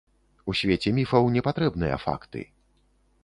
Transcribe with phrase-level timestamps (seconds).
[0.51, 2.41] У свеце міфаў не патрэбныя факты.